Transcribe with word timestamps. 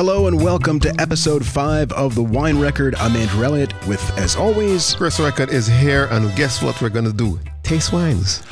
Hello 0.00 0.28
and 0.28 0.42
welcome 0.42 0.80
to 0.80 0.98
episode 0.98 1.44
5 1.44 1.92
of 1.92 2.14
The 2.14 2.22
Wine 2.22 2.58
Record. 2.58 2.94
I'm 2.94 3.14
Andrew 3.14 3.44
Elliott 3.44 3.74
with, 3.86 4.00
as 4.18 4.34
always, 4.34 4.94
Chris 4.94 5.20
Record 5.20 5.50
is 5.50 5.66
here, 5.66 6.06
and 6.06 6.34
guess 6.36 6.62
what 6.62 6.80
we're 6.80 6.88
gonna 6.88 7.12
do? 7.12 7.38
Taste 7.62 7.92
wines. 7.92 8.42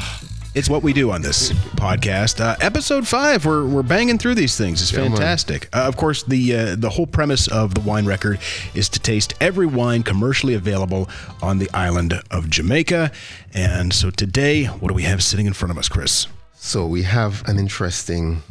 it's 0.54 0.68
what 0.68 0.82
we 0.82 0.92
do 0.92 1.10
on 1.10 1.22
this 1.22 1.52
podcast. 1.78 2.42
Uh, 2.42 2.54
episode 2.60 3.08
5, 3.08 3.46
we're, 3.46 3.66
we're 3.66 3.82
banging 3.82 4.18
through 4.18 4.34
these 4.34 4.58
things. 4.58 4.82
It's 4.82 4.90
fantastic. 4.90 5.74
Uh, 5.74 5.84
of 5.84 5.96
course, 5.96 6.22
the, 6.22 6.54
uh, 6.54 6.76
the 6.76 6.90
whole 6.90 7.06
premise 7.06 7.48
of 7.48 7.74
The 7.74 7.80
Wine 7.80 8.04
Record 8.04 8.40
is 8.74 8.90
to 8.90 8.98
taste 8.98 9.32
every 9.40 9.64
wine 9.64 10.02
commercially 10.02 10.52
available 10.52 11.08
on 11.40 11.56
the 11.56 11.70
island 11.72 12.12
of 12.30 12.50
Jamaica. 12.50 13.10
And 13.54 13.94
so 13.94 14.10
today, 14.10 14.66
what 14.66 14.88
do 14.88 14.94
we 14.94 15.04
have 15.04 15.22
sitting 15.22 15.46
in 15.46 15.54
front 15.54 15.72
of 15.72 15.78
us, 15.78 15.88
Chris? 15.88 16.26
So 16.56 16.86
we 16.86 17.04
have 17.04 17.42
an 17.48 17.58
interesting 17.58 18.42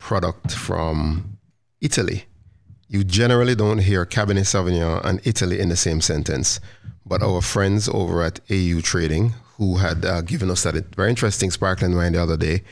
product 0.00 0.50
from 0.50 1.37
Italy. 1.80 2.24
You 2.88 3.04
generally 3.04 3.54
don't 3.54 3.78
hear 3.78 4.06
Cabernet 4.06 4.46
Sauvignon 4.46 5.04
and 5.04 5.20
Italy 5.26 5.60
in 5.60 5.68
the 5.68 5.76
same 5.76 6.00
sentence, 6.00 6.60
but 7.04 7.22
our 7.22 7.42
friends 7.42 7.88
over 7.88 8.22
at 8.22 8.40
AU 8.50 8.80
Trading, 8.80 9.34
who 9.56 9.76
had 9.76 10.04
uh, 10.04 10.22
given 10.22 10.50
us 10.50 10.62
that 10.62 10.74
very 10.94 11.10
interesting 11.10 11.50
sparkling 11.50 11.94
wine 11.94 12.12
the 12.12 12.22
other 12.22 12.36
day, 12.36 12.62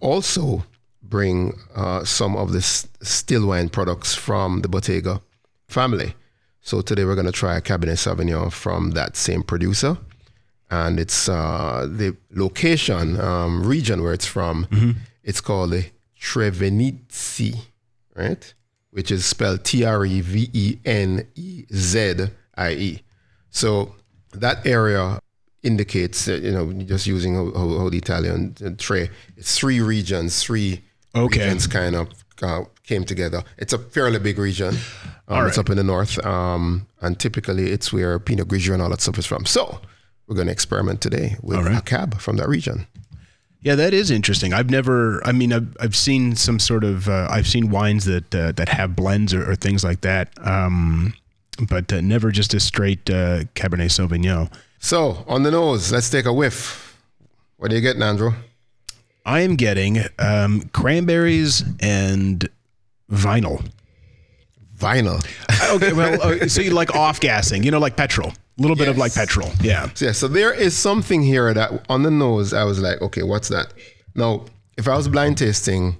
also 0.00 0.64
bring 1.02 1.58
uh, 1.74 2.04
some 2.04 2.36
of 2.36 2.52
the 2.52 2.62
still 2.62 3.46
wine 3.46 3.68
products 3.68 4.14
from 4.14 4.62
the 4.62 4.68
Bottega 4.68 5.20
family. 5.68 6.14
So 6.62 6.80
today 6.82 7.04
we're 7.04 7.14
going 7.14 7.26
to 7.26 7.32
try 7.32 7.56
a 7.56 7.60
Cabernet 7.60 7.98
Sauvignon 7.98 8.52
from 8.52 8.92
that 8.92 9.16
same 9.16 9.42
producer. 9.42 9.96
And 10.70 11.00
it's 11.00 11.28
uh, 11.28 11.88
the 11.90 12.16
location, 12.32 13.20
um, 13.20 13.64
region 13.64 14.02
where 14.02 14.12
it's 14.12 14.26
from. 14.26 14.66
It's 15.24 15.40
called 15.40 15.70
the 15.70 15.86
Trevenezie, 16.20 17.58
right? 18.14 18.52
Which 18.90 19.10
is 19.10 19.24
spelled 19.24 19.64
T 19.64 19.84
R 19.84 20.04
E 20.04 20.20
V 20.20 20.50
E 20.52 20.78
N 20.84 21.26
E 21.34 21.64
Z 21.72 22.26
I 22.56 22.70
E. 22.72 23.02
So 23.50 23.94
that 24.32 24.66
area 24.66 25.20
indicates, 25.62 26.28
uh, 26.28 26.34
you 26.34 26.52
know, 26.52 26.72
just 26.84 27.06
using 27.06 27.34
how, 27.34 27.52
how, 27.52 27.78
how 27.78 27.88
the 27.90 27.98
Italian 27.98 28.56
uh, 28.64 28.70
tre, 28.78 29.10
it's 29.36 29.58
three 29.58 29.80
regions, 29.80 30.42
three 30.42 30.82
Okay. 31.14 31.40
regions 31.40 31.66
kind 31.66 31.96
of 31.96 32.08
uh, 32.42 32.62
came 32.84 33.04
together. 33.04 33.42
It's 33.58 33.72
a 33.72 33.78
fairly 33.78 34.18
big 34.20 34.38
region. 34.38 34.76
Um, 35.28 35.38
All 35.38 35.46
It's 35.46 35.58
up 35.58 35.68
in 35.68 35.76
the 35.76 35.84
north, 35.84 36.24
um, 36.24 36.86
and 37.00 37.18
typically 37.18 37.70
it's 37.70 37.92
where 37.92 38.18
Pinot 38.18 38.48
Grigio 38.48 38.74
and 38.74 38.82
all 38.82 38.90
that 38.90 39.00
stuff 39.00 39.18
is 39.18 39.26
from. 39.26 39.44
So 39.44 39.80
we're 40.26 40.36
going 40.36 40.46
to 40.46 40.52
experiment 40.52 41.00
today 41.00 41.36
with 41.42 41.58
right. 41.58 41.78
a 41.78 41.82
cab 41.82 42.20
from 42.20 42.36
that 42.36 42.48
region. 42.48 42.86
Yeah, 43.62 43.74
that 43.74 43.92
is 43.92 44.10
interesting. 44.10 44.54
I've 44.54 44.70
never. 44.70 45.24
I 45.26 45.32
mean, 45.32 45.52
I've, 45.52 45.76
I've 45.80 45.96
seen 45.96 46.34
some 46.34 46.58
sort 46.58 46.82
of. 46.82 47.08
Uh, 47.08 47.28
I've 47.30 47.46
seen 47.46 47.70
wines 47.70 48.06
that 48.06 48.34
uh, 48.34 48.52
that 48.52 48.70
have 48.70 48.96
blends 48.96 49.34
or, 49.34 49.50
or 49.50 49.54
things 49.54 49.84
like 49.84 50.00
that, 50.00 50.30
um, 50.46 51.12
but 51.68 51.92
uh, 51.92 52.00
never 52.00 52.30
just 52.30 52.54
a 52.54 52.60
straight 52.60 53.10
uh, 53.10 53.44
Cabernet 53.54 53.90
Sauvignon. 53.90 54.50
So 54.78 55.24
on 55.28 55.42
the 55.42 55.50
nose, 55.50 55.92
let's 55.92 56.08
take 56.08 56.24
a 56.24 56.32
whiff. 56.32 56.96
What 57.58 57.70
are 57.70 57.74
you 57.74 57.82
getting, 57.82 58.02
Andrew? 58.02 58.32
I 59.26 59.40
am 59.40 59.56
getting 59.56 59.98
um, 60.18 60.62
cranberries 60.72 61.62
and 61.80 62.48
vinyl. 63.12 63.62
Vinyl. 64.78 65.22
Okay, 65.74 65.92
well, 65.92 66.22
uh, 66.22 66.48
so 66.48 66.62
you 66.62 66.70
like 66.70 66.94
off 66.96 67.20
gassing, 67.20 67.62
you 67.62 67.70
know, 67.70 67.78
like 67.78 67.96
petrol, 67.96 68.32
a 68.60 68.62
little 68.62 68.76
bit 68.76 68.88
of 68.88 68.98
like 68.98 69.14
petrol. 69.14 69.50
Yeah. 69.62 69.88
So, 69.94 70.04
yeah, 70.04 70.12
so 70.12 70.28
there 70.28 70.52
is 70.52 70.76
something 70.76 71.22
here 71.22 71.54
that 71.54 71.86
on 71.88 72.02
the 72.02 72.10
nose, 72.10 72.52
I 72.52 72.64
was 72.64 72.78
like, 72.78 73.00
okay, 73.00 73.22
what's 73.22 73.48
that? 73.48 73.72
Now, 74.14 74.44
if 74.76 74.86
I 74.86 74.96
was 74.96 75.08
blind 75.08 75.38
tasting, 75.38 75.96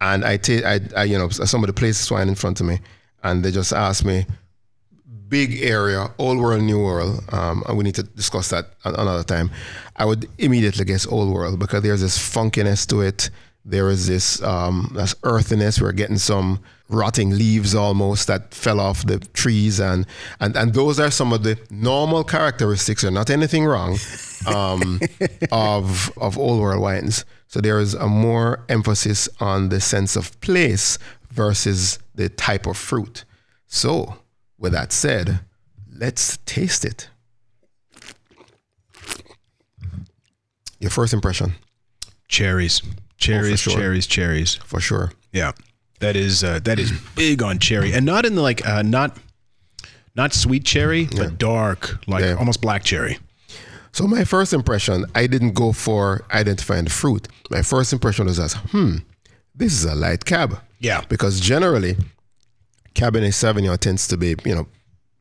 and 0.00 0.24
I 0.24 0.36
take, 0.36 0.64
I, 0.64 0.80
I, 0.94 1.04
you 1.04 1.16
know, 1.16 1.30
somebody 1.30 1.72
places 1.72 2.10
wine 2.10 2.28
in 2.28 2.34
front 2.34 2.60
of 2.60 2.66
me, 2.66 2.80
and 3.22 3.42
they 3.42 3.50
just 3.50 3.72
ask 3.72 4.04
me, 4.04 4.26
big 5.28 5.62
area, 5.62 6.08
old 6.18 6.38
world, 6.38 6.62
new 6.62 6.82
world, 6.82 7.24
um, 7.32 7.62
and 7.66 7.78
we 7.78 7.84
need 7.84 7.94
to 7.94 8.02
discuss 8.02 8.50
that 8.50 8.66
another 8.84 9.24
time. 9.24 9.50
I 9.96 10.04
would 10.04 10.28
immediately 10.38 10.84
guess 10.84 11.06
old 11.06 11.32
world 11.32 11.58
because 11.58 11.82
there's 11.82 12.02
this 12.02 12.18
funkiness 12.18 12.86
to 12.88 13.00
it. 13.00 13.30
There 13.64 13.88
is 13.88 14.06
this 14.06 14.42
um, 14.42 14.92
this 14.94 15.14
earthiness. 15.22 15.80
We're 15.80 15.92
getting 15.92 16.18
some 16.18 16.60
rotting 16.88 17.30
leaves 17.30 17.74
almost 17.74 18.26
that 18.28 18.54
fell 18.54 18.80
off 18.80 19.06
the 19.06 19.18
trees, 19.32 19.78
and 19.80 20.06
and 20.40 20.56
and 20.56 20.74
those 20.74 20.98
are 20.98 21.10
some 21.10 21.32
of 21.32 21.42
the 21.42 21.58
normal 21.70 22.24
characteristics. 22.24 23.04
Are 23.04 23.10
not 23.10 23.30
anything 23.30 23.64
wrong 23.66 23.98
um, 24.46 25.00
of 25.52 26.10
of 26.16 26.38
old 26.38 26.60
world 26.60 26.80
wines. 26.82 27.24
So 27.46 27.60
there 27.60 27.78
is 27.80 27.94
a 27.94 28.06
more 28.06 28.64
emphasis 28.68 29.28
on 29.40 29.70
the 29.70 29.80
sense 29.80 30.16
of 30.16 30.38
place 30.40 30.98
versus 31.30 31.98
the 32.14 32.28
type 32.28 32.66
of 32.66 32.76
fruit. 32.76 33.24
So, 33.66 34.16
with 34.58 34.72
that 34.72 34.92
said, 34.92 35.40
let's 35.90 36.38
taste 36.44 36.84
it. 36.84 37.08
Your 40.80 40.90
first 40.90 41.12
impression, 41.12 41.54
Cherries, 42.28 42.82
cherries, 43.16 43.60
sure. 43.60 43.72
cherries, 43.74 44.06
cherries. 44.06 44.54
for 44.56 44.80
sure. 44.80 45.12
Yeah, 45.32 45.52
that 46.00 46.16
is 46.16 46.42
uh, 46.44 46.60
that 46.64 46.78
is 46.78 46.92
big 47.14 47.42
on 47.42 47.58
cherry, 47.58 47.92
and 47.92 48.04
not 48.06 48.24
in 48.24 48.34
the 48.34 48.42
like 48.42 48.66
uh, 48.66 48.82
not 48.82 49.16
not 50.14 50.32
sweet 50.32 50.64
cherry, 50.64 51.06
but 51.16 51.38
dark, 51.38 51.98
like 52.08 52.22
Yeah. 52.24 52.34
almost 52.38 52.60
black 52.60 52.82
cherry. 52.82 53.18
So 53.92 54.06
my 54.06 54.24
first 54.24 54.52
impression, 54.52 55.04
I 55.14 55.26
didn't 55.26 55.52
go 55.54 55.72
for 55.72 56.24
identifying 56.32 56.84
the 56.84 56.90
fruit. 56.90 57.28
My 57.50 57.62
first 57.62 57.92
impression 57.92 58.26
was 58.26 58.38
as, 58.38 58.52
hmm, 58.54 58.96
this 59.54 59.72
is 59.72 59.84
a 59.84 59.94
light 59.94 60.24
cab. 60.24 60.60
Yeah. 60.80 61.02
Because 61.08 61.40
generally, 61.40 61.96
Cabernet 62.94 63.32
Sauvignon 63.32 63.78
tends 63.78 64.06
to 64.08 64.16
be, 64.16 64.34
you 64.44 64.54
know, 64.54 64.66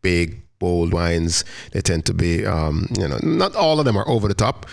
big, 0.02 0.42
bold 0.60 0.94
wines. 0.94 1.44
They 1.72 1.82
tend 1.82 2.06
to 2.08 2.14
be, 2.14 2.46
um, 2.46 2.88
you 3.00 3.08
know, 3.08 3.20
not 3.24 3.56
all 3.56 3.80
of 3.80 3.86
them 3.86 3.98
are 3.98 4.08
over 4.08 4.28
the 4.28 4.34
top. 4.36 4.66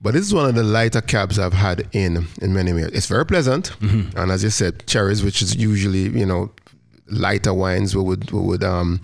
But 0.00 0.12
this 0.14 0.26
is 0.26 0.34
one 0.34 0.48
of 0.48 0.54
the 0.54 0.62
lighter 0.62 1.00
cabs 1.00 1.38
I've 1.38 1.54
had 1.54 1.88
in 1.92 2.26
in 2.42 2.52
many 2.52 2.70
years. 2.72 2.90
It's 2.92 3.06
very 3.06 3.24
pleasant, 3.24 3.72
and 3.80 4.30
as 4.30 4.42
you 4.44 4.50
said, 4.50 4.86
cherries, 4.86 5.22
which 5.24 5.40
is 5.42 5.56
usually 5.56 6.08
you 6.18 6.26
know 6.26 6.50
lighter 7.08 7.54
wines, 7.54 7.94
we 7.96 8.02
would 8.02 8.30
we 8.30 8.40
would 8.40 8.62
um 8.64 9.00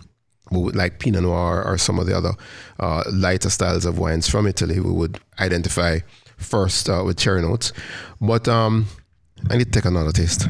we 0.51 0.61
would 0.61 0.77
like 0.77 0.99
Pinot 0.99 1.23
Noir 1.23 1.65
or 1.65 1.79
some 1.79 1.99
of 1.99 2.07
the 2.07 2.15
other 2.17 2.33
uh, 2.79 3.03
lighter 3.11 3.49
styles 3.49 3.87
of 3.87 3.99
wines 3.99 4.29
from 4.29 4.47
Italy. 4.47 4.81
We 4.81 4.93
would 4.93 5.19
identify 5.41 6.01
first 6.37 6.91
uh, 6.91 7.03
with 7.07 7.17
cherry 7.17 7.41
notes, 7.41 7.73
but 8.21 8.47
um 8.49 8.87
I 9.51 9.57
need 9.57 9.73
to 9.73 9.81
take 9.81 9.87
another 9.87 10.13
taste. 10.13 10.47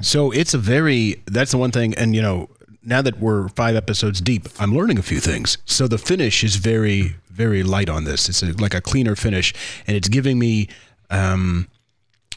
So 0.00 0.30
it's 0.32 0.54
a 0.54 0.58
very 0.58 1.22
that's 1.26 1.50
the 1.52 1.58
one 1.58 1.70
thing, 1.70 1.94
and 1.94 2.14
you 2.16 2.22
know 2.22 2.48
now 2.84 3.02
that 3.02 3.18
we're 3.18 3.48
five 3.48 3.76
episodes 3.76 4.20
deep, 4.20 4.48
I'm 4.58 4.74
learning 4.74 4.98
a 4.98 5.02
few 5.02 5.20
things. 5.20 5.58
So 5.64 5.86
the 5.88 5.98
finish 5.98 6.42
is 6.44 6.56
very 6.56 7.16
very 7.32 7.62
light 7.62 7.88
on 7.88 8.04
this. 8.04 8.28
It's 8.28 8.42
a, 8.42 8.52
like 8.52 8.74
a 8.74 8.80
cleaner 8.80 9.16
finish, 9.16 9.52
and 9.86 9.96
it's 9.96 10.08
giving 10.08 10.38
me, 10.38 10.68
um, 11.10 11.68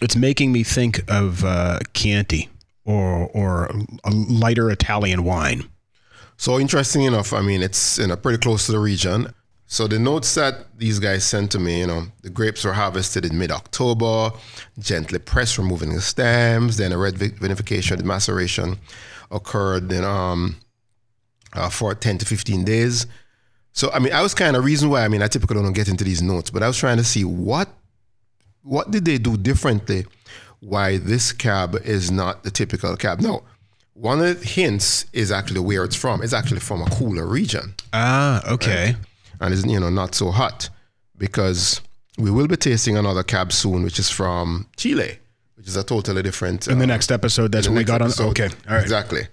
it's 0.01 0.16
making 0.16 0.51
me 0.51 0.63
think 0.63 1.03
of 1.09 1.44
uh, 1.44 1.79
Chianti 1.94 2.50
or 2.85 3.29
or 3.33 3.66
a 4.03 4.11
lighter 4.11 4.72
Italian 4.72 5.23
wine. 5.23 5.69
So 6.38 6.59
interesting 6.59 7.03
enough, 7.03 7.33
I 7.33 7.41
mean, 7.41 7.62
it's 7.62 7.97
you 7.97 8.07
know 8.07 8.16
pretty 8.16 8.39
close 8.39 8.66
to 8.66 8.72
the 8.72 8.79
region. 8.79 9.33
So 9.67 9.88
the 9.88 9.97
notes 9.97 10.35
that 10.35 10.77
these 10.77 11.00
guys 11.00 11.25
sent 11.25 11.51
to 11.51 11.59
me, 11.59 11.79
you 11.79 11.88
know, 11.88 12.03
the 12.22 12.29
grapes 12.29 12.63
were 12.63 12.73
harvested 12.73 13.25
in 13.25 13.35
mid-October, 13.35 14.31
gently 14.77 15.17
pressed, 15.17 15.57
removing 15.57 15.95
the 15.95 16.01
stems. 16.01 16.77
Then 16.77 16.91
a 16.91 17.00
red 17.00 17.16
vinification, 17.16 17.97
the 17.97 18.03
maceration 18.03 18.77
occurred 19.31 19.91
in 19.91 20.03
um 20.03 20.56
uh, 21.53 21.69
for 21.69 21.96
10 21.96 22.18
to 22.19 22.25
15 22.25 22.66
days. 22.66 23.08
So 23.72 23.90
I 23.91 24.00
mean, 24.00 24.13
I 24.13 24.22
was 24.22 24.34
kind 24.34 24.56
of 24.56 24.63
reason 24.66 24.90
why 24.90 25.03
I 25.03 25.08
mean 25.08 25.22
I 25.22 25.28
typically 25.28 25.62
don't 25.62 25.74
get 25.74 25.88
into 25.88 26.03
these 26.03 26.22
notes, 26.22 26.50
but 26.50 26.63
I 26.63 26.68
was 26.68 26.78
trying 26.78 26.97
to 26.97 27.03
see 27.03 27.24
what 27.24 27.69
what 28.63 28.92
did 28.92 29.06
they 29.06 29.18
do 29.18 29.38
differently 29.38 30.06
why 30.60 30.98
this 30.98 31.31
cab 31.31 31.75
is 31.83 32.10
not 32.10 32.44
the 32.44 32.50
typical 32.50 32.95
cab. 32.98 33.19
Now, 33.22 33.44
one 33.94 34.19
of 34.22 34.39
the 34.39 34.45
hints 34.48 35.06
is 35.13 35.31
actually 35.31 35.60
where 35.60 35.83
it's 35.83 35.95
from. 35.95 36.24
It's 36.24 36.33
actually 36.33 36.62
from 36.62 36.81
a 36.81 36.89
cooler 36.89 37.25
region 37.27 37.75
Ah, 37.94 38.42
okay. 38.51 38.95
and 39.39 39.54
it's, 39.54 39.66
you 39.66 39.80
know 39.80 39.89
not 39.89 40.16
so 40.16 40.31
hot 40.31 40.69
because 41.18 41.81
we 42.18 42.31
will 42.31 42.48
be 42.48 42.56
tasting 42.57 42.98
another 42.98 43.24
cab 43.24 43.51
soon, 43.54 43.83
which 43.83 44.00
is 44.00 44.10
from 44.10 44.68
Chile, 44.77 45.19
which 45.56 45.68
is 45.68 45.75
a 45.75 45.84
totally 45.84 46.22
different. 46.22 46.68
In 46.68 46.78
the 46.80 46.84
uh, 46.84 46.88
next 46.88 47.12
episode, 47.12 47.52
that's 47.52 47.68
what 47.68 47.78
we 47.78 47.84
got 47.84 48.02
on. 48.02 48.07
episode. 48.07 48.30
Okay, 48.30 48.50
all 48.68 48.75
right. 48.75 48.81
Exactly. 48.84 49.28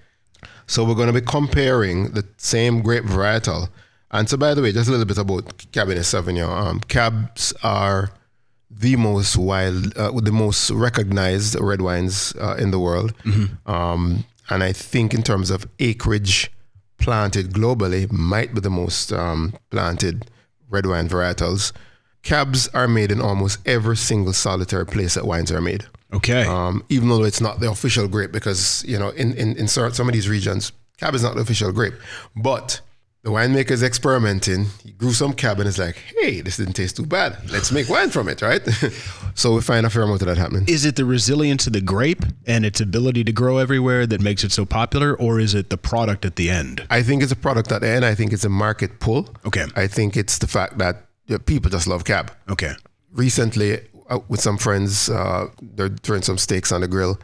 So 0.66 0.84
we're 0.84 0.94
going 0.94 1.12
to 1.12 1.20
be 1.20 1.26
comparing 1.26 2.12
the 2.12 2.24
same 2.36 2.82
grape 2.82 3.04
varietal. 3.04 3.68
And 4.10 4.28
so, 4.28 4.36
by 4.36 4.54
the 4.54 4.62
way, 4.62 4.72
just 4.72 4.88
a 4.88 4.90
little 4.90 5.06
bit 5.06 5.18
about 5.18 5.56
Cabernet 5.72 6.04
Sauvignon. 6.04 6.48
Um, 6.48 6.80
cabs 6.80 7.52
are 7.62 8.10
the 8.70 8.96
most 8.96 9.36
wild, 9.36 9.96
uh, 9.96 10.12
the 10.20 10.32
most 10.32 10.70
recognized 10.70 11.58
red 11.60 11.80
wines 11.82 12.34
uh, 12.40 12.56
in 12.58 12.70
the 12.70 12.78
world. 12.78 13.14
Um, 13.66 14.24
and 14.50 14.62
I 14.62 14.72
think 14.72 15.14
in 15.14 15.22
terms 15.22 15.50
of 15.50 15.66
acreage 15.78 16.50
planted 16.98 17.50
globally, 17.50 18.10
might 18.12 18.54
be 18.54 18.60
the 18.60 18.70
most 18.70 19.12
um, 19.12 19.54
planted 19.70 20.30
red 20.68 20.86
wine 20.86 21.08
varietals. 21.08 21.72
Cabs 22.22 22.68
are 22.68 22.86
made 22.86 23.10
in 23.10 23.20
almost 23.20 23.58
every 23.66 23.96
single 23.96 24.32
solitary 24.32 24.86
place 24.86 25.14
that 25.14 25.26
wines 25.26 25.50
are 25.50 25.60
made. 25.60 25.84
Okay. 26.12 26.44
Um, 26.44 26.84
even 26.88 27.08
though 27.08 27.24
it's 27.24 27.40
not 27.40 27.60
the 27.60 27.70
official 27.70 28.08
grape, 28.08 28.32
because 28.32 28.84
you 28.86 28.98
know, 28.98 29.10
in 29.10 29.34
in, 29.34 29.56
in 29.56 29.68
some 29.68 30.08
of 30.08 30.12
these 30.12 30.28
regions, 30.28 30.72
cab 30.98 31.14
is 31.14 31.22
not 31.22 31.34
the 31.34 31.40
official 31.40 31.72
grape, 31.72 31.94
but 32.36 32.80
the 33.22 33.30
winemaker 33.30 33.70
is 33.70 33.84
experimenting. 33.84 34.66
He 34.82 34.90
grew 34.90 35.12
some 35.12 35.32
cab 35.32 35.60
and 35.60 35.68
is 35.68 35.78
like, 35.78 35.96
hey, 36.18 36.40
this 36.40 36.56
didn't 36.56 36.72
taste 36.72 36.96
too 36.96 37.06
bad. 37.06 37.38
Let's 37.50 37.70
make 37.70 37.88
wine 37.88 38.10
from 38.10 38.28
it, 38.28 38.42
right? 38.42 38.60
so 39.34 39.54
we 39.54 39.60
find 39.60 39.86
a 39.86 39.90
fair 39.90 40.02
amount 40.02 40.22
of 40.22 40.28
that 40.28 40.36
happening. 40.36 40.64
Is 40.66 40.84
it 40.84 40.96
the 40.96 41.04
resilience 41.04 41.68
of 41.68 41.72
the 41.72 41.80
grape 41.80 42.24
and 42.48 42.66
its 42.66 42.80
ability 42.80 43.22
to 43.24 43.32
grow 43.32 43.58
everywhere 43.58 44.08
that 44.08 44.20
makes 44.20 44.42
it 44.42 44.50
so 44.50 44.64
popular, 44.64 45.14
or 45.14 45.38
is 45.38 45.54
it 45.54 45.70
the 45.70 45.76
product 45.76 46.24
at 46.24 46.34
the 46.34 46.50
end? 46.50 46.84
I 46.90 47.02
think 47.02 47.22
it's 47.22 47.30
a 47.30 47.36
product 47.36 47.70
at 47.70 47.82
the 47.82 47.88
end. 47.88 48.04
I 48.04 48.16
think 48.16 48.32
it's 48.32 48.44
a 48.44 48.48
market 48.48 48.98
pull. 48.98 49.28
Okay. 49.46 49.66
I 49.76 49.86
think 49.86 50.16
it's 50.16 50.38
the 50.38 50.48
fact 50.48 50.78
that 50.78 51.06
people 51.46 51.70
just 51.70 51.86
love 51.86 52.04
cab. 52.04 52.32
Okay. 52.50 52.72
Recently, 53.12 53.82
uh, 54.12 54.20
with 54.28 54.40
some 54.40 54.58
friends, 54.58 55.08
uh, 55.08 55.48
they're 55.76 55.88
throwing 56.04 56.22
some 56.22 56.38
steaks 56.38 56.70
on 56.72 56.80
the 56.80 56.88
grill, 56.88 57.18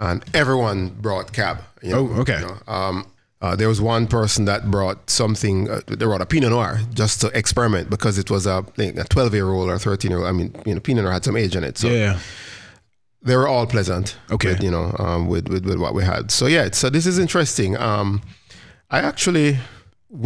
and 0.00 0.24
everyone 0.34 0.88
brought 1.00 1.32
cab. 1.32 1.58
you 1.82 1.90
know, 1.92 1.98
Oh, 2.10 2.20
okay. 2.22 2.40
you 2.40 2.46
know. 2.46 2.58
Um, 2.66 3.06
uh, 3.40 3.54
there 3.54 3.68
was 3.68 3.80
one 3.80 4.06
person 4.08 4.46
that 4.46 4.68
brought 4.70 4.98
something. 5.08 5.70
Uh, 5.70 5.80
they 5.86 5.94
brought 5.96 6.20
a 6.20 6.26
Pinot 6.26 6.50
Noir 6.50 6.80
just 6.94 7.20
to 7.20 7.28
experiment 7.38 7.88
because 7.88 8.18
it 8.18 8.30
was 8.30 8.46
a 8.46 8.64
a 8.78 9.04
twelve 9.14 9.32
year 9.32 9.48
old 9.48 9.68
or 9.70 9.78
thirteen 9.78 10.10
year 10.10 10.18
old. 10.20 10.28
I 10.28 10.32
mean, 10.32 10.50
you 10.66 10.74
know, 10.74 10.80
Pinot 10.80 11.04
Noir 11.04 11.12
had 11.12 11.24
some 11.24 11.36
age 11.36 11.54
in 11.54 11.62
it, 11.62 11.78
so 11.78 11.86
Yeah. 11.88 12.18
they 13.22 13.36
were 13.36 13.46
all 13.46 13.66
pleasant. 13.66 14.16
Okay. 14.30 14.50
with, 14.54 14.62
you 14.62 14.70
know, 14.72 14.94
um, 14.98 15.28
with, 15.28 15.46
with 15.48 15.64
with 15.66 15.78
what 15.78 15.94
we 15.94 16.02
had. 16.04 16.30
So 16.30 16.46
yeah, 16.46 16.68
so 16.72 16.90
this 16.90 17.06
is 17.06 17.18
interesting. 17.18 17.76
Um, 17.76 18.22
I 18.90 18.98
actually. 19.00 19.58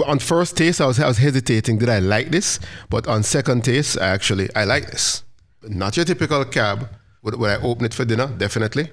On 0.06 0.18
first 0.20 0.56
taste, 0.56 0.80
I 0.80 0.86
was 0.86 0.98
I 1.00 1.08
was 1.08 1.18
hesitating. 1.18 1.78
Did 1.78 1.88
I 1.88 1.98
like 1.98 2.30
this? 2.30 2.60
But 2.88 3.06
on 3.08 3.22
second 3.24 3.64
taste, 3.64 3.98
I 4.00 4.08
actually 4.16 4.48
I 4.54 4.64
like 4.64 4.86
this. 4.92 5.24
Not 5.68 5.96
your 5.96 6.04
typical 6.04 6.44
cab. 6.44 6.88
Would, 7.22 7.36
would 7.38 7.50
I 7.50 7.56
open 7.62 7.84
it 7.84 7.94
for 7.94 8.04
dinner? 8.04 8.26
Definitely. 8.26 8.90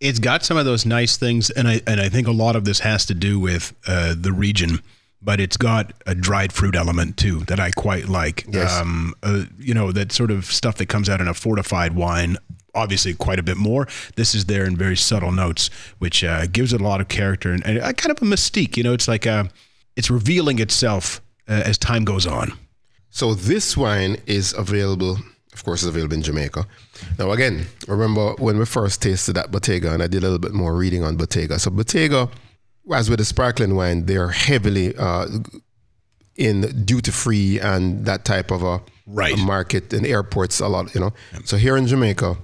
It's 0.00 0.18
got 0.18 0.44
some 0.44 0.56
of 0.56 0.64
those 0.64 0.86
nice 0.86 1.16
things, 1.16 1.50
and 1.50 1.68
I 1.68 1.80
and 1.86 2.00
I 2.00 2.08
think 2.08 2.26
a 2.26 2.32
lot 2.32 2.56
of 2.56 2.64
this 2.64 2.80
has 2.80 3.04
to 3.06 3.14
do 3.14 3.38
with 3.38 3.74
uh, 3.86 4.14
the 4.16 4.32
region. 4.32 4.80
But 5.22 5.38
it's 5.38 5.58
got 5.58 5.92
a 6.06 6.14
dried 6.14 6.50
fruit 6.50 6.74
element 6.74 7.18
too 7.18 7.40
that 7.40 7.60
I 7.60 7.70
quite 7.72 8.08
like. 8.08 8.46
Yes. 8.48 8.80
Um, 8.80 9.12
uh, 9.22 9.44
you 9.58 9.74
know 9.74 9.92
that 9.92 10.12
sort 10.12 10.30
of 10.30 10.46
stuff 10.46 10.76
that 10.76 10.86
comes 10.86 11.10
out 11.10 11.20
in 11.20 11.28
a 11.28 11.34
fortified 11.34 11.94
wine. 11.94 12.38
Obviously, 12.74 13.12
quite 13.14 13.38
a 13.38 13.42
bit 13.42 13.58
more. 13.58 13.86
This 14.16 14.34
is 14.34 14.46
there 14.46 14.64
in 14.64 14.76
very 14.76 14.96
subtle 14.96 15.32
notes, 15.32 15.68
which 15.98 16.24
uh, 16.24 16.46
gives 16.46 16.72
it 16.72 16.80
a 16.80 16.84
lot 16.84 17.00
of 17.00 17.08
character 17.08 17.52
and, 17.52 17.66
and 17.66 17.78
a 17.78 17.92
kind 17.92 18.10
of 18.10 18.22
a 18.22 18.24
mystique. 18.24 18.76
You 18.76 18.84
know, 18.84 18.94
it's 18.94 19.08
like 19.08 19.26
a, 19.26 19.50
it's 19.96 20.08
revealing 20.08 20.58
itself 20.60 21.20
uh, 21.48 21.62
as 21.66 21.76
time 21.76 22.04
goes 22.04 22.26
on. 22.26 22.52
So 23.10 23.34
this 23.34 23.76
wine 23.76 24.18
is 24.26 24.54
available, 24.56 25.18
of 25.60 25.64
course, 25.64 25.82
it's 25.82 25.90
available 25.90 26.14
in 26.14 26.22
Jamaica. 26.22 26.66
Now, 27.18 27.32
again, 27.32 27.66
remember 27.86 28.32
when 28.38 28.58
we 28.58 28.64
first 28.64 29.02
tasted 29.02 29.34
that 29.34 29.50
Bottega, 29.50 29.92
and 29.92 30.02
I 30.02 30.06
did 30.06 30.20
a 30.22 30.26
little 30.26 30.38
bit 30.38 30.54
more 30.54 30.74
reading 30.74 31.04
on 31.04 31.16
Bottega. 31.16 31.58
So 31.58 31.70
Bottega, 31.70 32.30
as 32.90 33.10
with 33.10 33.18
the 33.18 33.26
sparkling 33.26 33.76
wine, 33.76 34.06
they 34.06 34.16
are 34.16 34.30
heavily 34.30 34.96
uh, 34.96 35.26
in 36.36 36.62
duty 36.86 37.10
free 37.10 37.60
and 37.60 38.06
that 38.06 38.24
type 38.24 38.50
of 38.50 38.62
a, 38.62 38.80
Right. 39.06 39.34
a 39.34 39.36
market 39.36 39.92
in 39.92 40.06
airports 40.06 40.60
a 40.60 40.68
lot. 40.68 40.94
You 40.94 41.00
know, 41.02 41.12
so 41.44 41.58
here 41.58 41.76
in 41.76 41.86
Jamaica, 41.86 42.36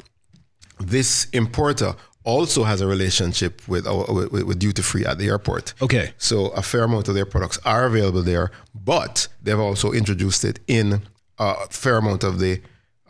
this 0.79 1.27
importer 1.33 1.95
also 2.23 2.65
has 2.65 2.83
a 2.83 2.87
relationship 2.87 3.67
with 3.67 3.87
our 3.87 4.05
with, 4.13 4.43
with 4.43 4.59
duty 4.59 4.83
free 4.83 5.07
at 5.07 5.17
the 5.17 5.29
airport. 5.29 5.73
Okay. 5.81 6.13
So 6.19 6.49
a 6.49 6.61
fair 6.61 6.85
amount 6.85 7.09
of 7.09 7.15
their 7.15 7.25
products 7.25 7.59
are 7.65 7.87
available 7.87 8.23
there, 8.23 8.51
but 8.75 9.29
they've 9.43 9.59
also 9.59 9.93
introduced 9.93 10.45
it 10.45 10.59
in 10.67 11.01
a 11.39 11.55
fair 11.71 11.97
amount 11.99 12.25
of 12.25 12.41
the 12.41 12.61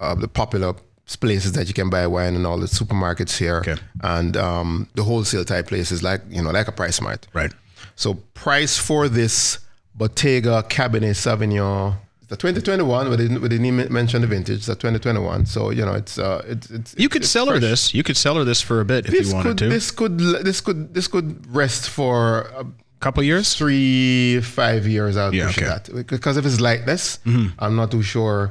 uh, 0.01 0.15
the 0.15 0.29
popular 0.29 0.75
places 1.21 1.53
that 1.53 1.69
you 1.69 1.75
can 1.75 1.89
buy 1.89 2.07
wine 2.07 2.35
and 2.35 2.47
all 2.47 2.59
the 2.59 2.67
supermarkets 2.67 3.39
here 3.39 3.59
Okay. 3.59 3.77
and 4.03 4.37
um, 4.37 4.89
the 4.95 5.05
wholesale 5.05 5.45
type 5.45 5.69
places 5.69 6.03
like 6.03 6.21
you 6.29 6.43
know 6.43 6.51
like 6.51 6.69
a 6.69 6.73
PriceSmart. 6.73 7.23
Right. 7.33 7.53
So 7.95 8.15
price 8.35 8.77
for 8.79 9.09
this 9.09 9.59
Bottega 9.95 10.65
Cabernet 10.69 11.15
Sauvignon. 11.17 11.95
The 12.29 12.37
2021, 12.37 13.09
we 13.09 13.17
didn't, 13.17 13.41
we 13.41 13.49
didn't 13.49 13.67
even 13.67 13.93
mention 13.93 14.21
the 14.21 14.27
vintage. 14.27 14.67
The 14.67 14.75
2021, 14.75 15.47
so 15.47 15.71
you 15.71 15.85
know 15.87 15.95
it's 15.95 16.19
uh, 16.19 16.43
it's, 16.49 16.69
it's 16.71 16.95
You 16.99 17.09
could 17.09 17.23
it's 17.23 17.31
cellar 17.31 17.61
this. 17.61 17.95
You 17.95 18.03
could 18.03 18.17
cellar 18.17 18.43
this 18.45 18.61
for 18.61 18.81
a 18.81 18.85
bit 18.85 19.07
if 19.07 19.13
This 19.13 19.29
you 19.29 19.35
wanted 19.37 19.49
could 19.51 19.59
to. 19.59 19.69
this 19.69 19.91
could 19.93 20.19
this 20.19 20.61
could 20.61 20.93
this 20.93 21.07
could 21.07 21.47
rest 21.55 21.89
for 21.89 22.41
a 22.59 22.67
couple 22.99 23.23
years. 23.23 23.55
three, 23.55 24.41
five 24.41 24.89
years, 24.89 25.17
I'll 25.17 25.33
Yeah, 25.33 25.51
okay. 25.51 25.67
that. 25.67 25.89
Because 26.09 26.37
if 26.37 26.45
it's 26.45 26.61
like 26.61 26.85
this, 26.85 27.21
I'm 27.61 27.77
not 27.77 27.93
too 27.93 28.03
sure 28.03 28.51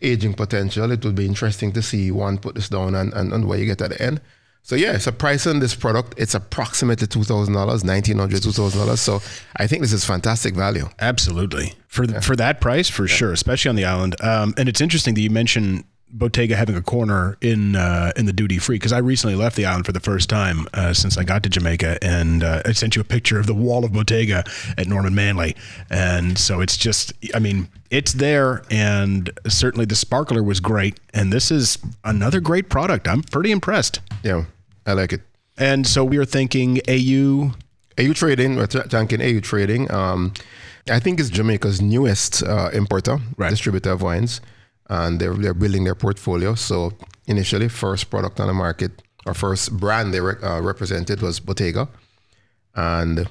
aging 0.00 0.34
potential. 0.34 0.90
It 0.90 1.04
would 1.04 1.14
be 1.14 1.26
interesting 1.26 1.72
to 1.72 1.82
see 1.82 2.10
one 2.10 2.38
put 2.38 2.54
this 2.54 2.68
down 2.68 2.94
and, 2.94 3.12
and, 3.12 3.32
and 3.32 3.46
where 3.46 3.58
you 3.58 3.66
get 3.66 3.82
at 3.82 3.90
the 3.90 4.02
end. 4.02 4.20
So 4.64 4.76
yeah, 4.76 4.98
so 4.98 5.10
price 5.10 5.44
on 5.46 5.58
this 5.58 5.74
product, 5.74 6.14
it's 6.16 6.34
approximately 6.34 7.08
two 7.08 7.24
thousand 7.24 7.54
dollars, 7.54 7.82
nineteen 7.82 8.18
hundred, 8.18 8.44
two 8.44 8.52
thousand 8.52 8.78
dollars. 8.78 9.00
So 9.00 9.20
I 9.56 9.66
think 9.66 9.82
this 9.82 9.92
is 9.92 10.04
fantastic 10.04 10.54
value. 10.54 10.88
Absolutely. 11.00 11.74
For 11.88 12.06
for 12.20 12.36
that 12.36 12.60
price, 12.60 12.88
for 12.88 13.08
sure, 13.08 13.32
especially 13.32 13.70
on 13.70 13.76
the 13.76 13.84
island. 13.84 14.14
Um, 14.22 14.54
and 14.56 14.68
it's 14.68 14.80
interesting 14.80 15.14
that 15.14 15.20
you 15.20 15.30
mentioned 15.30 15.84
Bottega 16.12 16.56
having 16.56 16.76
a 16.76 16.82
corner 16.82 17.36
in 17.40 17.74
uh, 17.74 18.12
in 18.16 18.26
the 18.26 18.32
duty 18.32 18.58
free 18.58 18.76
because 18.76 18.92
I 18.92 18.98
recently 18.98 19.34
left 19.34 19.56
the 19.56 19.64
island 19.64 19.86
for 19.86 19.92
the 19.92 20.00
first 20.00 20.28
time 20.28 20.66
uh, 20.74 20.92
since 20.92 21.16
I 21.16 21.24
got 21.24 21.42
to 21.44 21.48
Jamaica, 21.48 21.98
and 22.02 22.42
uh, 22.44 22.62
I 22.66 22.72
sent 22.72 22.96
you 22.96 23.00
a 23.00 23.04
picture 23.04 23.38
of 23.40 23.46
the 23.46 23.54
wall 23.54 23.84
of 23.84 23.92
Bottega 23.92 24.44
at 24.76 24.86
Norman 24.88 25.14
Manley, 25.14 25.56
and 25.90 26.38
so 26.38 26.60
it's 26.60 26.76
just, 26.76 27.12
I 27.34 27.38
mean, 27.38 27.68
it's 27.90 28.12
there, 28.12 28.62
and 28.70 29.30
certainly 29.48 29.86
the 29.86 29.94
sparkler 29.96 30.42
was 30.42 30.60
great, 30.60 31.00
and 31.14 31.32
this 31.32 31.50
is 31.50 31.78
another 32.04 32.40
great 32.40 32.68
product. 32.68 33.08
I'm 33.08 33.22
pretty 33.22 33.50
impressed. 33.50 34.00
Yeah, 34.22 34.44
I 34.86 34.92
like 34.92 35.12
it. 35.12 35.22
And 35.56 35.86
so 35.86 36.04
we 36.04 36.18
are 36.18 36.24
thinking 36.24 36.80
AU. 36.88 37.52
AU 37.98 38.12
Trading, 38.14 38.56
we're 38.56 38.66
thanking 38.66 39.20
AU 39.22 39.40
Trading. 39.40 39.90
Um, 39.90 40.32
I 40.90 40.98
think 40.98 41.20
it's 41.20 41.28
Jamaica's 41.30 41.80
newest 41.80 42.42
uh, 42.42 42.70
importer, 42.72 43.18
Right. 43.36 43.50
distributor 43.50 43.92
of 43.92 44.02
wines, 44.02 44.40
and 44.92 45.18
they're 45.20 45.34
they're 45.42 45.60
building 45.64 45.84
their 45.84 45.94
portfolio. 45.94 46.54
So 46.54 46.92
initially, 47.26 47.68
first 47.68 48.10
product 48.10 48.38
on 48.40 48.46
the 48.48 48.54
market 48.54 48.92
or 49.26 49.34
first 49.34 49.76
brand 49.82 50.12
they 50.12 50.20
re- 50.20 50.42
uh, 50.42 50.60
represented 50.60 51.22
was 51.22 51.40
Bottega, 51.40 51.88
and 52.74 53.28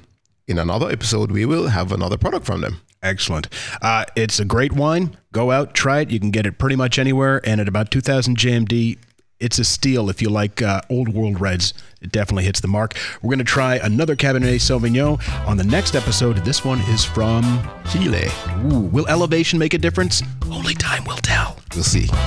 in 0.48 0.58
another 0.58 0.90
episode 0.90 1.32
we 1.32 1.46
will 1.46 1.68
have 1.68 1.92
another 1.92 2.18
product 2.18 2.46
from 2.46 2.62
them. 2.62 2.82
Excellent. 3.04 3.48
Uh, 3.82 4.06
it's 4.16 4.40
a 4.40 4.46
great 4.46 4.74
wine. 4.74 5.18
Go 5.32 5.52
out, 5.52 5.74
try 5.74 6.02
it. 6.02 6.12
You 6.12 6.20
can 6.20 6.32
get 6.32 6.46
it 6.46 6.60
pretty 6.60 6.76
much 6.76 7.00
anywhere. 7.00 7.42
And 7.44 7.60
at 7.60 7.68
about 7.68 7.90
2000 7.90 8.38
JMD, 8.38 9.00
it's 9.42 9.60
a 9.60 9.64
steal 9.64 10.10
if 10.10 10.22
you 10.22 10.30
like 10.30 10.62
uh, 10.62 10.82
old 10.90 11.10
world 11.10 11.42
reds. 11.42 11.74
It 12.02 12.12
definitely 12.12 12.46
hits 12.46 12.62
the 12.62 12.68
mark. 12.68 12.96
We're 13.22 13.30
going 13.30 13.40
to 13.40 13.44
try 13.46 13.76
another 13.76 14.16
Cabernet 14.16 14.56
Sauvignon 14.60 15.20
on 15.48 15.58
the 15.58 15.64
next 15.64 15.96
episode. 15.96 16.38
This 16.38 16.64
one 16.64 16.80
is 16.82 17.04
from 17.04 17.44
Chile, 17.92 18.28
Ooh, 18.72 18.80
Will 18.80 19.08
elevation 19.08 19.60
make 19.60 19.74
a 19.74 19.78
difference? 19.78 20.24
Only 20.50 20.74
time 20.74 21.04
will 21.06 21.18
tell. 21.18 21.58
we'll 21.76 21.84
see. 21.84 22.08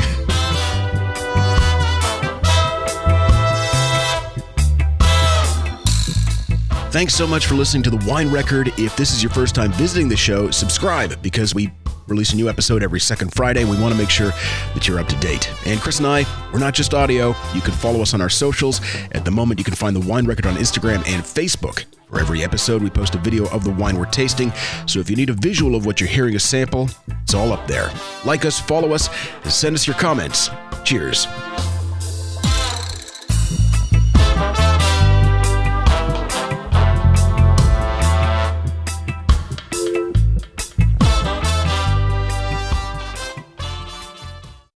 Thanks 6.95 7.12
so 7.17 7.27
much 7.27 7.47
for 7.47 7.55
listening 7.57 7.83
to 7.85 7.91
The 7.91 8.07
Wine 8.09 8.31
Record. 8.31 8.69
If 8.79 8.95
this 8.95 9.12
is 9.12 9.21
your 9.21 9.31
first 9.33 9.57
time 9.57 9.73
visiting 9.73 10.09
the 10.09 10.17
show, 10.17 10.53
subscribe 10.53 11.21
because 11.23 11.53
we 11.53 11.73
release 12.07 12.33
a 12.33 12.37
new 12.37 12.49
episode 12.49 12.83
every 12.83 13.01
second 13.01 13.35
Friday. 13.35 13.65
We 13.65 13.81
want 13.81 13.93
to 13.93 13.99
make 13.99 14.11
sure 14.11 14.31
that 14.75 14.87
you're 14.87 14.99
up 14.99 15.09
to 15.09 15.17
date. 15.17 15.51
And 15.67 15.81
Chris 15.81 15.99
and 15.99 16.07
I, 16.07 16.25
we're 16.53 16.59
not 16.59 16.75
just 16.75 16.95
audio. 16.95 17.35
You 17.55 17.61
can 17.61 17.73
follow 17.73 18.03
us 18.03 18.15
on 18.15 18.21
our 18.21 18.29
socials. 18.29 18.81
At 19.13 19.25
the 19.25 19.31
moment, 19.31 19.59
you 19.59 19.65
can 19.65 19.75
find 19.75 19.95
The 19.97 20.07
Wine 20.07 20.27
Record 20.27 20.47
on 20.47 20.55
Instagram 20.57 21.07
and 21.07 21.23
Facebook. 21.23 21.85
For 22.09 22.21
every 22.21 22.45
episode, 22.45 22.83
we 22.83 22.91
post 22.91 23.15
a 23.15 23.19
video 23.19 23.49
of 23.49 23.65
the 23.65 23.73
wine 23.73 23.99
we're 23.99 24.05
tasting. 24.07 24.53
So 24.87 25.01
if 25.01 25.11
you 25.11 25.17
need 25.17 25.31
a 25.31 25.35
visual 25.35 25.75
of 25.75 25.85
what 25.85 26.01
you're 26.01 26.09
hearing 26.09 26.37
a 26.37 26.41
sample, 26.41 26.89
it's 27.23 27.35
all 27.35 27.53
up 27.53 27.67
there. 27.67 27.91
Like 28.25 28.45
us, 28.45 28.61
follow 28.61 28.93
us, 28.93 29.09
and 29.43 29.53
send 29.53 29.75
us 29.75 29.87
your 29.87 29.97
comments. 29.97 30.49
Cheers. 30.85 31.27